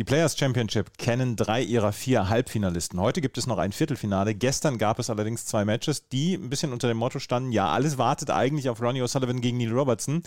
[0.00, 2.98] Die Players Championship kennen drei ihrer vier Halbfinalisten.
[2.98, 4.34] Heute gibt es noch ein Viertelfinale.
[4.34, 7.98] Gestern gab es allerdings zwei Matches, die ein bisschen unter dem Motto standen: Ja, alles
[7.98, 10.22] wartet eigentlich auf Ronnie O'Sullivan gegen Neil Robertson.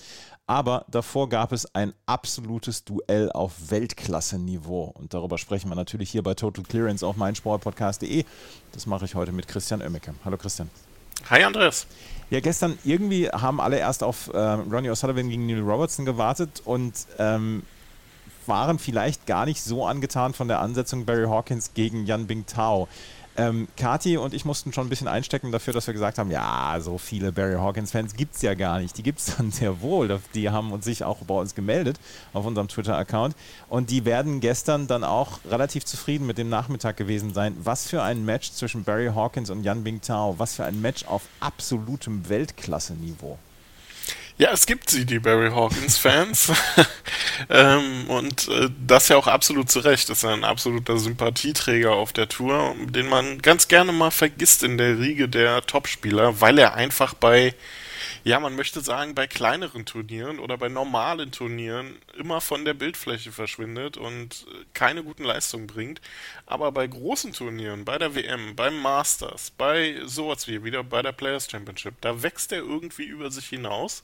[0.46, 4.92] Aber davor gab es ein absolutes Duell auf Weltklasse-Niveau.
[4.94, 8.26] Und darüber sprechen wir natürlich hier bei Total Clearance auf meinsportpodcast.de.
[8.74, 10.14] Das mache ich heute mit Christian Oemmeke.
[10.24, 10.70] Hallo Christian.
[11.32, 11.88] Hi Andreas.
[12.30, 16.94] Ja, gestern irgendwie haben alle erst auf äh, Ronnie O'Sullivan gegen Neil Robertson gewartet und
[17.18, 17.64] ähm,
[18.48, 22.88] waren vielleicht gar nicht so angetan von der Ansetzung Barry Hawkins gegen Yan Bingtao.
[23.36, 26.78] Ähm, Kati und ich mussten schon ein bisschen einstecken dafür, dass wir gesagt haben, ja,
[26.80, 28.96] so viele Barry Hawkins-Fans gibt es ja gar nicht.
[28.98, 30.20] Die gibt es dann sehr wohl.
[30.36, 32.00] Die haben uns sich auch bei uns gemeldet
[32.34, 33.36] auf unserem Twitter-Account.
[33.70, 37.56] Und die werden gestern dann auch relativ zufrieden mit dem Nachmittag gewesen sein.
[37.64, 40.36] Was für ein Match zwischen Barry Hawkins und Yan Bingtao.
[40.38, 43.40] Was für ein Match auf absolutem Weltklasse-Niveau.
[44.38, 46.52] Ja, es gibt sie, die Barry Hawkins-Fans.
[47.50, 50.10] ähm, und äh, das ja auch absolut zu Recht.
[50.10, 54.78] Das ist ein absoluter Sympathieträger auf der Tour, den man ganz gerne mal vergisst in
[54.78, 57.54] der Riege der Topspieler, weil er einfach bei
[58.24, 63.32] ja, man möchte sagen, bei kleineren Turnieren oder bei normalen Turnieren immer von der Bildfläche
[63.32, 66.02] verschwindet und äh, keine guten Leistungen bringt.
[66.46, 71.12] Aber bei großen Turnieren, bei der WM, beim Masters, bei sowas wie wieder bei der
[71.12, 74.04] Players Championship, da wächst er irgendwie über sich hinaus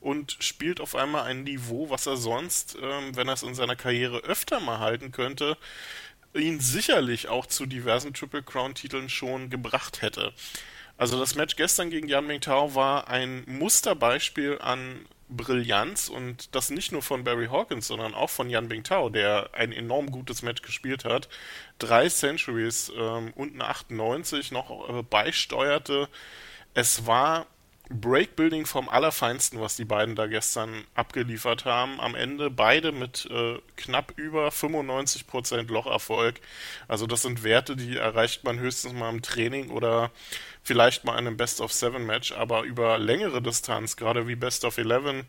[0.00, 3.76] und spielt auf einmal ein Niveau, was er sonst, ähm, wenn er es in seiner
[3.76, 5.56] Karriere öfter mal halten könnte,
[6.34, 10.34] ihn sicherlich auch zu diversen Triple Crown Titeln schon gebracht hätte.
[10.96, 16.92] Also das Match gestern gegen Yan Mingtao war ein Musterbeispiel an Brillanz und das nicht
[16.92, 21.04] nur von Barry Hawkins, sondern auch von Yan Bingtao, der ein enorm gutes Match gespielt
[21.04, 21.28] hat.
[21.78, 26.08] Drei Centuries ähm, und eine 98 noch äh, beisteuerte.
[26.74, 27.46] Es war
[28.00, 32.00] Breakbuilding vom Allerfeinsten, was die beiden da gestern abgeliefert haben.
[32.00, 36.40] Am Ende beide mit äh, knapp über 95% Locherfolg.
[36.88, 40.10] Also das sind Werte, die erreicht man höchstens mal im Training oder
[40.62, 45.24] vielleicht mal in einem Best-of-Seven-Match, aber über längere Distanz, gerade wie Best-of-Eleven,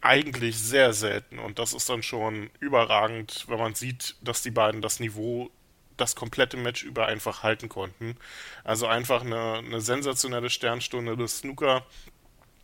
[0.00, 1.38] eigentlich sehr selten.
[1.38, 5.50] Und das ist dann schon überragend, wenn man sieht, dass die beiden das Niveau
[6.00, 8.16] das komplette Match über einfach halten konnten.
[8.64, 11.84] Also einfach eine, eine sensationelle Sternstunde des Snooker.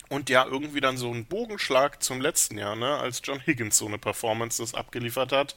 [0.09, 3.87] Und ja, irgendwie dann so ein Bogenschlag zum letzten Jahr, ne, als John Higgins so
[3.87, 5.57] eine Performance das abgeliefert hat.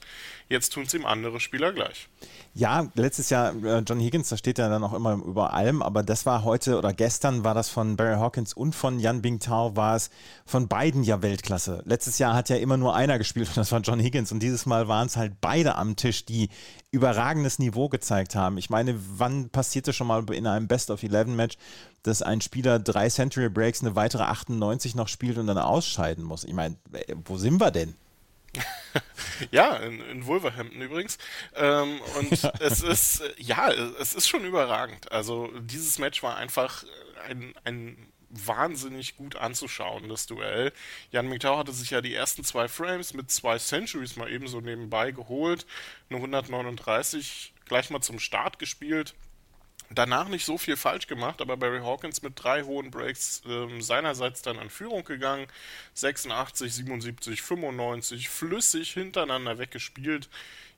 [0.49, 2.07] Jetzt tun es ihm andere Spieler gleich.
[2.57, 6.01] Ja, letztes Jahr äh, John Higgins, da steht er dann auch immer über allem, aber
[6.01, 9.95] das war heute oder gestern war das von Barry Hawkins und von Jan Bingtao war
[9.95, 10.09] es
[10.43, 11.83] von beiden ja Weltklasse.
[11.85, 14.65] Letztes Jahr hat ja immer nur einer gespielt und das war John Higgins und dieses
[14.65, 16.49] Mal waren es halt beide am Tisch, die
[16.89, 18.57] überragendes Niveau gezeigt haben.
[18.57, 21.59] Ich meine, wann passierte schon mal in einem Best of Eleven Match,
[22.01, 26.43] dass ein Spieler drei Century Breaks, eine weitere 98 noch spielt und dann ausscheiden muss?
[26.43, 26.75] Ich meine,
[27.23, 27.93] wo sind wir denn?
[29.51, 31.17] ja, in, in Wolverhampton übrigens.
[31.55, 32.53] Ähm, und ja.
[32.59, 35.11] es ist, ja, es ist schon überragend.
[35.11, 36.83] Also dieses Match war einfach
[37.27, 40.73] ein, ein wahnsinnig gut anzuschauen, das Duell.
[41.11, 45.11] Jan Mingtao hatte sich ja die ersten zwei Frames mit zwei Centuries mal ebenso nebenbei
[45.11, 45.65] geholt.
[46.09, 49.15] Eine 139 gleich mal zum Start gespielt
[49.89, 54.41] danach nicht so viel falsch gemacht, aber Barry Hawkins mit drei hohen Breaks äh, seinerseits
[54.41, 55.47] dann an Führung gegangen.
[55.93, 60.29] 86, 77, 95, flüssig hintereinander weggespielt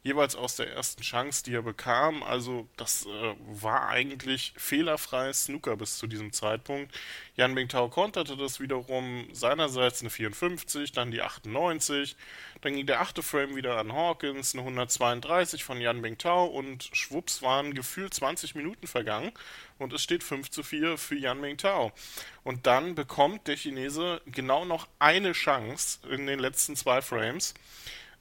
[0.02, 2.24] jeweils aus der ersten Chance, die er bekam.
[2.24, 6.96] Also das äh, war eigentlich fehlerfreies Snooker bis zu diesem Zeitpunkt.
[7.36, 12.16] Jan Bingtao konterte das wiederum seinerseits eine 54, dann die 98,
[12.62, 17.42] dann ging der achte Frame wieder an Hawkins, eine 132 von Jan Bingtao und schwupps
[17.42, 19.32] waren gefühlt 20 Minuten vergangen
[19.78, 21.92] und es steht 5 zu 4 für Yan Mingtao.
[22.44, 27.54] Und dann bekommt der Chinese genau noch eine Chance in den letzten zwei Frames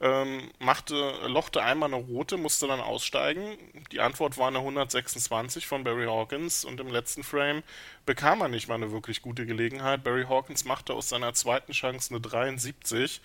[0.01, 0.95] ähm, machte,
[1.27, 3.59] lochte einmal eine rote, musste dann aussteigen.
[3.91, 7.63] Die Antwort war eine 126 von Barry Hawkins und im letzten Frame
[8.07, 10.05] bekam er nicht mal eine wirklich gute Gelegenheit.
[10.05, 13.21] Barry Hawkins machte aus seiner zweiten Chance eine 73,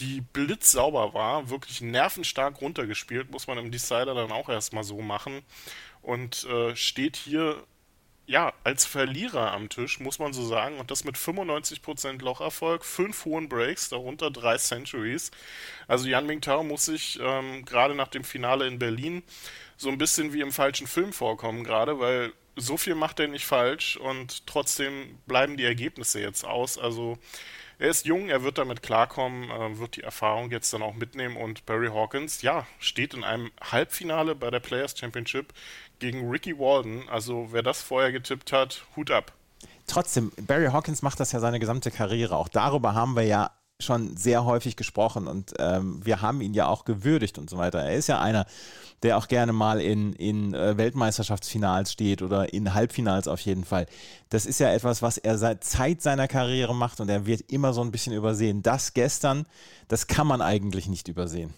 [0.00, 5.42] die blitzsauber war, wirklich nervenstark runtergespielt, muss man im Decider dann auch erstmal so machen
[6.02, 7.62] und äh, steht hier
[8.26, 10.78] ja, als Verlierer am Tisch, muss man so sagen.
[10.78, 15.30] Und das mit 95% Locherfolg, fünf hohen Breaks, darunter drei Centuries.
[15.86, 19.22] Also Jan Mingtao muss sich ähm, gerade nach dem Finale in Berlin
[19.76, 23.44] so ein bisschen wie im falschen Film vorkommen, gerade, weil so viel macht er nicht
[23.44, 26.78] falsch und trotzdem bleiben die Ergebnisse jetzt aus.
[26.78, 27.18] Also
[27.78, 31.36] er ist jung, er wird damit klarkommen, äh, wird die Erfahrung jetzt dann auch mitnehmen
[31.36, 35.52] und Barry Hawkins, ja, steht in einem Halbfinale bei der Players Championship
[35.98, 37.08] gegen Ricky Walden.
[37.08, 39.32] Also wer das vorher getippt hat, Hut ab.
[39.86, 42.36] Trotzdem, Barry Hawkins macht das ja seine gesamte Karriere.
[42.36, 46.66] Auch darüber haben wir ja schon sehr häufig gesprochen und ähm, wir haben ihn ja
[46.66, 47.80] auch gewürdigt und so weiter.
[47.80, 48.46] Er ist ja einer,
[49.02, 53.86] der auch gerne mal in, in äh, Weltmeisterschaftsfinals steht oder in Halbfinals auf jeden Fall.
[54.30, 57.74] Das ist ja etwas, was er seit Zeit seiner Karriere macht und er wird immer
[57.74, 58.62] so ein bisschen übersehen.
[58.62, 59.46] Das gestern,
[59.88, 61.52] das kann man eigentlich nicht übersehen.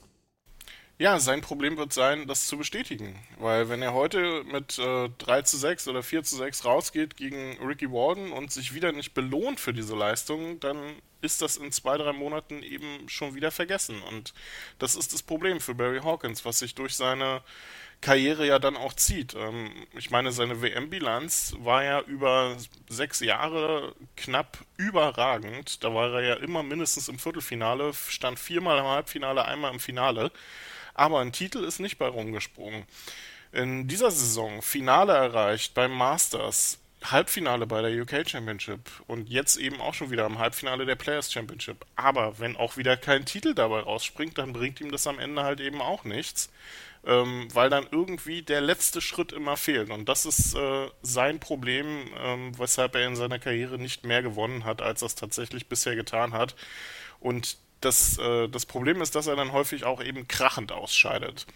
[1.01, 3.17] Ja, sein Problem wird sein, das zu bestätigen.
[3.39, 7.57] Weil wenn er heute mit äh, 3 zu 6 oder 4 zu 6 rausgeht gegen
[7.65, 11.97] Ricky Warden und sich wieder nicht belohnt für diese Leistung, dann ist das in zwei,
[11.99, 14.03] drei Monaten eben schon wieder vergessen.
[14.03, 14.35] Und
[14.81, 17.43] das ist das Problem für Barry Hawkins, was sich durch seine
[18.01, 19.35] Karriere ja dann auch zieht.
[19.35, 22.57] Ähm, ich meine, seine WM-Bilanz war ja über
[22.89, 25.85] sechs Jahre knapp überragend.
[25.85, 30.33] Da war er ja immer mindestens im Viertelfinale, stand viermal im Halbfinale, einmal im Finale
[30.99, 32.85] aber ein Titel ist nicht bei rumgesprungen.
[33.53, 39.81] In dieser Saison Finale erreicht beim Masters, Halbfinale bei der UK Championship und jetzt eben
[39.81, 41.87] auch schon wieder im Halbfinale der Players Championship.
[41.97, 45.61] Aber wenn auch wieder kein Titel dabei rausspringt, dann bringt ihm das am Ende halt
[45.61, 46.51] eben auch nichts,
[47.07, 49.91] ähm, weil dann irgendwie der letzte Schritt immer fehlt.
[49.91, 54.65] Und das ist äh, sein Problem, ähm, weshalb er in seiner Karriere nicht mehr gewonnen
[54.65, 56.57] hat, als er es tatsächlich bisher getan hat.
[57.21, 61.47] Und das, äh, das Problem ist, dass er dann häufig auch eben krachend ausscheidet.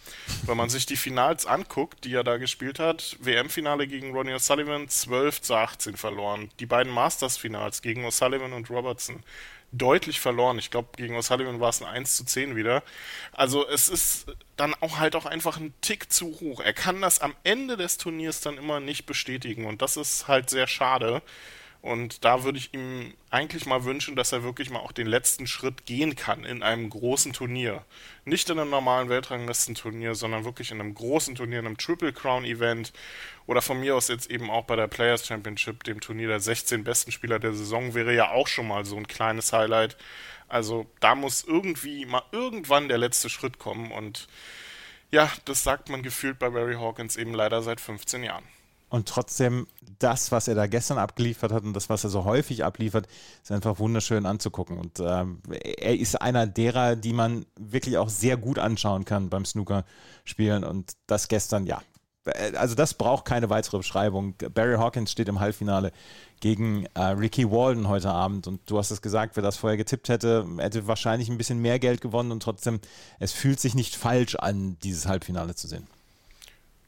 [0.47, 4.89] Wenn man sich die Finals anguckt, die er da gespielt hat, WM-Finale gegen Ronnie O'Sullivan
[4.89, 6.51] 12 zu 18 verloren.
[6.61, 9.23] Die beiden Masters-Finals gegen O'Sullivan und Robertson
[9.73, 10.59] deutlich verloren.
[10.59, 12.83] Ich glaube, gegen O'Sullivan war es ein 1 zu 10 wieder.
[13.33, 14.27] Also es ist
[14.57, 16.61] dann auch halt auch einfach ein Tick zu hoch.
[16.61, 20.51] Er kann das am Ende des Turniers dann immer nicht bestätigen und das ist halt
[20.51, 21.23] sehr schade.
[21.83, 25.49] Und da würde ich ihm eigentlich mal wünschen, dass er wirklich mal auch den letzten
[25.49, 27.85] Schritt gehen kann in einem großen Turnier.
[28.25, 32.45] Nicht in einem normalen Weltranglistenturnier, sondern wirklich in einem großen Turnier, in einem Triple Crown
[32.45, 32.93] Event
[33.49, 36.85] oder von mir aus jetzt eben auch bei der Players Championship, dem Turnier der 16
[36.85, 39.97] besten Spieler der Saison, wäre ja auch schon mal so ein kleines Highlight.
[40.49, 44.29] Also da muss irgendwie mal irgendwann der letzte Schritt kommen und
[45.11, 48.45] ja, das sagt man gefühlt bei Barry Hawkins eben leider seit 15 Jahren.
[48.93, 49.67] Und trotzdem,
[49.99, 53.09] das, was er da gestern abgeliefert hat und das, was er so häufig abliefert,
[53.43, 54.77] ist einfach wunderschön anzugucken.
[54.77, 59.47] Und ähm, er ist einer derer, die man wirklich auch sehr gut anschauen kann beim
[59.47, 60.63] Snooker-Spielen.
[60.63, 61.81] Und das gestern, ja.
[62.55, 64.35] Also das braucht keine weitere Beschreibung.
[64.53, 65.91] Barry Hawkins steht im Halbfinale
[66.41, 68.47] gegen äh, Ricky Walden heute Abend.
[68.47, 71.79] Und du hast es gesagt, wer das vorher getippt hätte, hätte wahrscheinlich ein bisschen mehr
[71.79, 72.31] Geld gewonnen.
[72.31, 72.81] Und trotzdem,
[73.21, 75.87] es fühlt sich nicht falsch an, dieses Halbfinale zu sehen.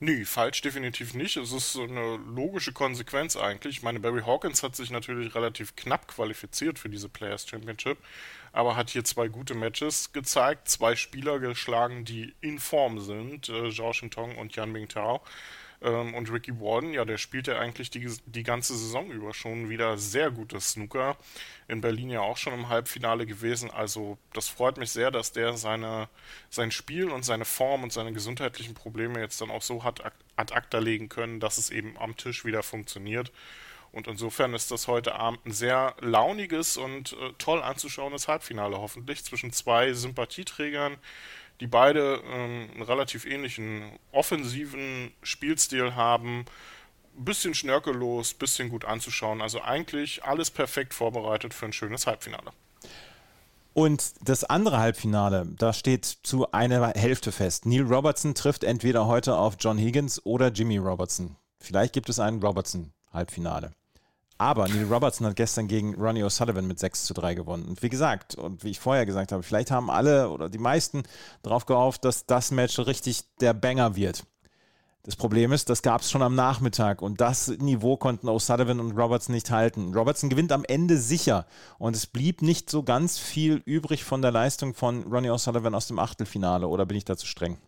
[0.05, 1.39] Nee, falsch definitiv nicht.
[1.39, 3.79] Es ist so eine logische Konsequenz eigentlich.
[3.79, 7.97] Ich meine, Barry Hawkins hat sich natürlich relativ knapp qualifiziert für diese Players Championship,
[8.53, 13.71] aber hat hier zwei gute Matches gezeigt, zwei Spieler geschlagen, die in Form sind, äh,
[13.71, 15.23] Zhao Shintong und Yan Mingtao.
[15.85, 19.69] Ähm, und Ricky Warden, ja, der spielt ja eigentlich die, die ganze Saison über schon
[19.69, 21.17] wieder sehr gutes Snooker.
[21.69, 23.71] In Berlin ja auch schon im Halbfinale gewesen.
[23.71, 26.09] Also das freut mich sehr, dass der seine,
[26.51, 30.03] sein Spiel und seine Form und seine gesundheitlichen Probleme jetzt dann auch so hat
[30.37, 33.31] ad acta legen können, dass es eben am Tisch wieder funktioniert.
[33.93, 39.23] Und insofern ist das heute Abend ein sehr launiges und äh, toll anzuschauendes Halbfinale hoffentlich
[39.23, 40.97] zwischen zwei Sympathieträgern,
[41.61, 46.45] die beide ähm, einen relativ ähnlichen offensiven Spielstil haben.
[47.17, 49.41] Bisschen schnörkellos, bisschen gut anzuschauen.
[49.41, 52.53] Also eigentlich alles perfekt vorbereitet für ein schönes Halbfinale.
[53.73, 57.67] Und das andere Halbfinale, da steht zu einer Hälfte fest.
[57.67, 61.37] Neil Robertson trifft entweder heute auf John Higgins oder Jimmy Robertson.
[61.59, 63.73] Vielleicht gibt es ein Robertson-Halbfinale.
[64.37, 67.67] Aber Neil Robertson hat gestern gegen Ronnie O'Sullivan mit 6 zu 3 gewonnen.
[67.67, 71.05] Und wie gesagt, und wie ich vorher gesagt habe, vielleicht haben alle oder die meisten
[71.43, 74.25] darauf gehofft, dass das Match richtig der Banger wird.
[75.05, 78.93] Das Problem ist, das gab es schon am Nachmittag und das Niveau konnten O'Sullivan und
[78.93, 79.93] Robertson nicht halten.
[79.95, 81.47] Robertson gewinnt am Ende sicher
[81.79, 85.89] und es blieb nicht so ganz viel übrig von der Leistung von Ronnie O'Sullivan aus
[85.89, 87.59] dem Achtelfinale oder bin ich da zu streng?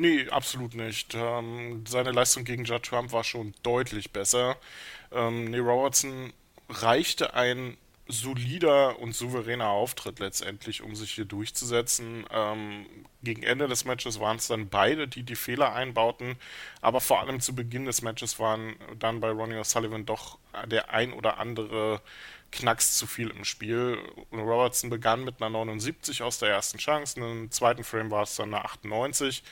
[0.00, 1.16] Nee, absolut nicht.
[1.16, 4.56] Ähm, seine Leistung gegen Judd Trump war schon deutlich besser.
[5.10, 6.32] Ähm, Neil Robertson
[6.68, 7.76] reichte ein
[8.06, 12.24] solider und souveräner Auftritt letztendlich, um sich hier durchzusetzen.
[12.30, 12.86] Ähm,
[13.24, 16.36] gegen Ende des Matches waren es dann beide, die die Fehler einbauten,
[16.80, 21.12] aber vor allem zu Beginn des Matches waren dann bei Ronnie O'Sullivan doch der ein
[21.12, 22.00] oder andere
[22.52, 23.98] Knacks zu viel im Spiel.
[24.32, 28.54] Robertson begann mit einer 79 aus der ersten Chance, im zweiten Frame war es dann
[28.54, 29.42] eine 98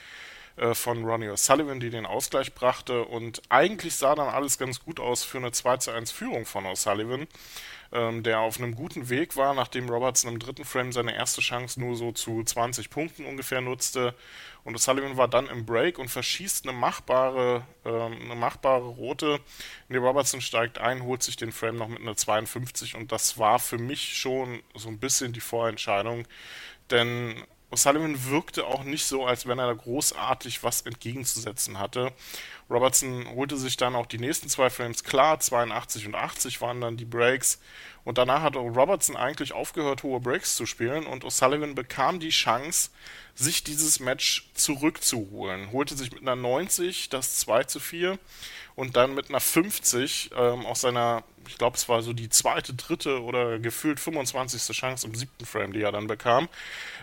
[0.56, 3.04] äh, von Ronnie O'Sullivan, die den Ausgleich brachte.
[3.04, 6.64] Und eigentlich sah dann alles ganz gut aus für eine 2 zu 1 Führung von
[6.64, 7.26] O'Sullivan
[7.92, 11.80] ähm, der auf einem guten Weg war, nachdem Robertson im dritten Frame seine erste Chance
[11.80, 14.14] nur so zu 20 Punkten ungefähr nutzte.
[14.64, 19.40] Und Sullivan war dann im Break und verschießt eine machbare, ähm, eine machbare rote.
[19.88, 23.58] Nee, Robertson steigt ein, holt sich den Frame noch mit einer 52 und das war
[23.58, 26.26] für mich schon so ein bisschen die Vorentscheidung.
[26.90, 32.12] Denn O'Sullivan wirkte auch nicht so, als wenn er da großartig was entgegenzusetzen hatte.
[32.70, 36.96] Robertson holte sich dann auch die nächsten zwei Frames klar, 82 und 80 waren dann
[36.96, 37.60] die Breaks.
[38.04, 42.90] Und danach hat Robertson eigentlich aufgehört, hohe Breaks zu spielen und O'Sullivan bekam die Chance,
[43.34, 45.72] sich dieses Match zurückzuholen.
[45.72, 48.18] Holte sich mit einer 90 das 2 zu 4
[48.76, 52.74] und dann mit einer 50 ähm, aus seiner, ich glaube, es war so die zweite,
[52.74, 54.76] dritte oder gefühlt 25.
[54.76, 56.48] Chance im siebten Frame, die er dann bekam,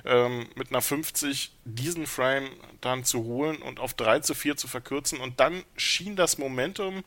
[0.05, 2.49] ähm, mit einer 50 diesen Frame
[2.81, 7.03] dann zu holen und auf 3 zu 4 zu verkürzen und dann schien das Momentum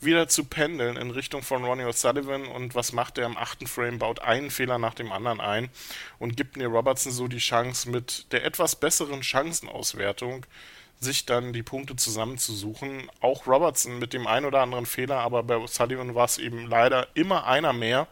[0.00, 3.98] wieder zu pendeln in Richtung von Ronnie O'Sullivan und was macht er im achten Frame?
[3.98, 5.68] Baut einen Fehler nach dem anderen ein
[6.18, 10.46] und gibt Neil Robertson so die Chance mit der etwas besseren Chancenauswertung
[11.00, 13.10] sich dann die Punkte zusammenzusuchen.
[13.20, 17.08] Auch Robertson mit dem einen oder anderen Fehler, aber bei Sullivan war es eben leider
[17.14, 18.06] immer einer mehr.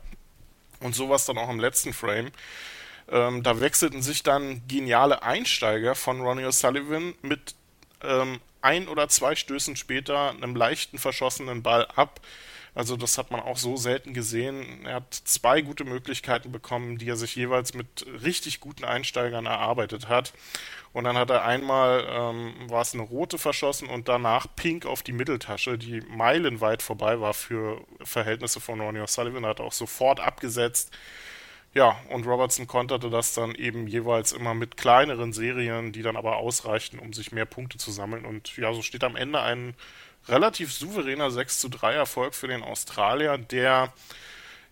[0.80, 2.30] Und so war es dann auch im letzten Frame.
[3.10, 7.54] Ähm, da wechselten sich dann geniale Einsteiger von Ronnie O'Sullivan mit
[8.02, 12.20] ähm, ein oder zwei Stößen später einem leichten verschossenen Ball ab.
[12.78, 14.86] Also das hat man auch so selten gesehen.
[14.86, 20.08] Er hat zwei gute Möglichkeiten bekommen, die er sich jeweils mit richtig guten Einsteigern erarbeitet
[20.08, 20.32] hat.
[20.92, 25.02] Und dann hat er einmal, ähm, war es eine rote verschossen und danach pink auf
[25.02, 29.42] die Mitteltasche, die meilenweit vorbei war für Verhältnisse von Ronnie O'Sullivan.
[29.42, 30.92] Er hat auch sofort abgesetzt.
[31.74, 36.36] Ja, und Robertson konterte das dann eben jeweils immer mit kleineren Serien, die dann aber
[36.36, 38.24] ausreichten, um sich mehr Punkte zu sammeln.
[38.24, 39.74] Und ja, so steht am Ende ein
[40.26, 43.92] relativ souveräner 6 zu 3 Erfolg für den Australier, der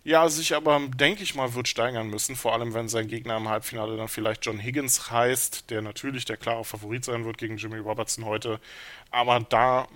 [0.06, 3.48] ja, sich aber, denke ich mal, wird steigern müssen, vor allem wenn sein Gegner im
[3.48, 7.78] Halbfinale dann vielleicht John Higgins heißt, der natürlich der klare Favorit sein wird gegen Jimmy
[7.78, 8.60] Robertson heute.
[9.10, 9.88] Aber da,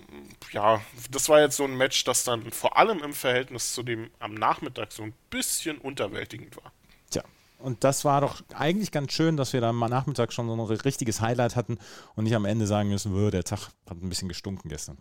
[0.50, 0.80] ja,
[1.12, 4.34] das war jetzt so ein Match, das dann vor allem im Verhältnis zu dem am
[4.34, 6.72] Nachmittag so ein bisschen unterwältigend war.
[7.10, 7.22] Tja,
[7.60, 10.60] und das war doch eigentlich ganz schön, dass wir da am Nachmittag schon so ein
[10.60, 11.78] richtiges Highlight hatten
[12.16, 14.98] und nicht am Ende sagen müssen, der Tag hat ein bisschen gestunken gestern.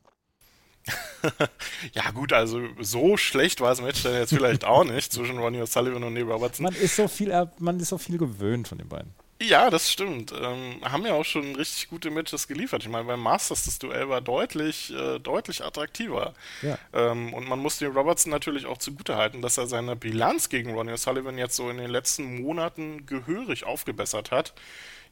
[1.93, 5.61] ja, gut, also so schlecht war das Match dann jetzt vielleicht auch nicht zwischen Ronnie
[5.61, 6.63] O'Sullivan und Neil Robertson.
[6.63, 9.13] Man ist so viel, man ist so viel gewöhnt von den beiden.
[9.41, 10.33] Ja, das stimmt.
[10.33, 12.83] Ähm, haben ja auch schon richtig gute Matches geliefert.
[12.83, 16.33] Ich meine, beim Masters das Duell war deutlich, äh, deutlich attraktiver.
[16.61, 16.77] Ja.
[16.91, 20.91] Ähm, und man muss dem Robertson natürlich auch zugutehalten, dass er seine Bilanz gegen Ronnie
[20.91, 24.53] O'Sullivan jetzt so in den letzten Monaten gehörig aufgebessert hat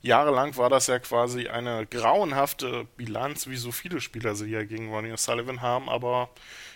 [0.02, 4.94] jahrelang war das ja quasi eine grauenhafte Bilanz, wie so viele Spieler sie ja gegen
[4.94, 6.30] Ronnie O'Sullivan haben, aber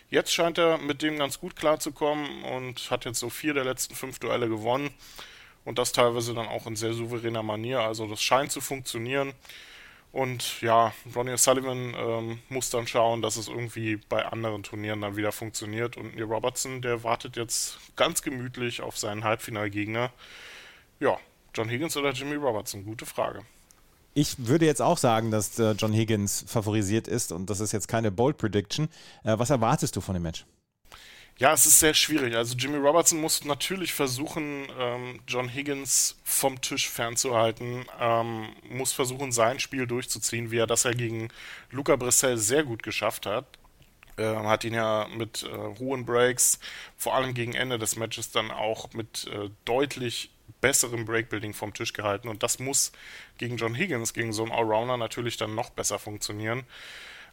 [0.10, 3.96] jetzt scheint er mit dem ganz gut klarzukommen und hat jetzt so vier der letzten
[3.96, 4.90] fünf Duelle gewonnen
[5.66, 9.34] und das teilweise dann auch in sehr souveräner Manier, also das scheint zu funktionieren.
[10.12, 15.16] Und ja, Ronnie O'Sullivan ähm, muss dann schauen, dass es irgendwie bei anderen Turnieren dann
[15.16, 15.96] wieder funktioniert.
[15.96, 20.12] Und Neil Robertson, der wartet jetzt ganz gemütlich auf seinen Halbfinalgegner.
[21.00, 21.18] Ja,
[21.54, 22.84] John Higgins oder Jimmy Robertson?
[22.84, 23.42] Gute Frage.
[24.14, 27.88] Ich würde jetzt auch sagen, dass äh, John Higgins favorisiert ist und das ist jetzt
[27.88, 28.90] keine Bold Prediction.
[29.24, 30.46] Äh, was erwartest du von dem Match?
[31.38, 32.36] Ja, es ist sehr schwierig.
[32.36, 39.32] Also Jimmy Robertson muss natürlich versuchen, ähm, John Higgins vom Tisch fernzuhalten, ähm, muss versuchen,
[39.32, 41.30] sein Spiel durchzuziehen, wie er das ja gegen
[41.72, 43.46] Luca Brissell sehr gut geschafft hat.
[44.18, 46.60] Ähm, hat ihn ja mit äh, hohen Breaks,
[46.98, 50.30] vor allem gegen Ende des Matches, dann auch mit äh, deutlich
[50.62, 52.30] besserem Breakbuilding vom Tisch gehalten.
[52.30, 52.92] Und das muss
[53.38, 56.64] gegen John Higgins, gegen so einen Allrounder natürlich dann noch besser funktionieren.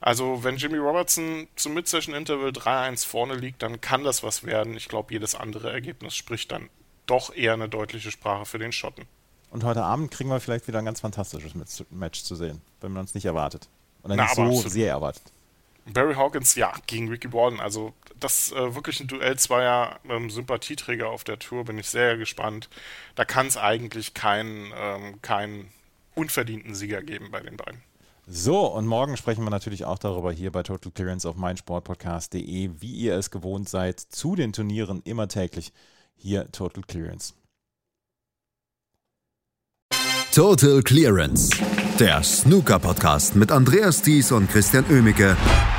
[0.01, 4.77] Also, wenn Jimmy Robertson zum Mid-Session-Interval 3-1 vorne liegt, dann kann das was werden.
[4.77, 6.71] Ich glaube, jedes andere Ergebnis spricht dann
[7.07, 9.07] doch eher eine deutliche Sprache für den Schotten.
[9.51, 11.53] Und heute Abend kriegen wir vielleicht wieder ein ganz fantastisches
[11.91, 13.69] Match zu sehen, wenn man uns nicht erwartet.
[14.03, 15.23] Oder nicht Na, so sehr erwartet.
[15.93, 17.61] Barry Hawkins, ja, gegen Ricky Warden.
[17.61, 22.17] Also, das äh, wirklich ein Duell zweier ähm, Sympathieträger auf der Tour, bin ich sehr
[22.17, 22.69] gespannt.
[23.15, 25.71] Da kann es eigentlich keinen ähm, keinen
[26.15, 27.81] unverdienten Sieger geben bei den beiden.
[28.31, 32.93] So, und morgen sprechen wir natürlich auch darüber hier bei Total Clearance auf meinsportpodcast.de, wie
[32.93, 35.73] ihr es gewohnt seid, zu den Turnieren immer täglich
[36.15, 37.33] hier Total Clearance.
[40.35, 41.51] Total Clearance,
[41.99, 45.37] der Snooker-Podcast mit Andreas Thies und Christian Ömicke